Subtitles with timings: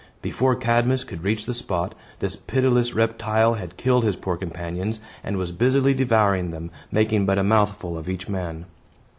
[0.23, 5.37] Before Cadmus could reach the spot, this pitiless reptile had killed his poor companions, and
[5.37, 8.65] was busily devouring them, making but a mouthful of each man.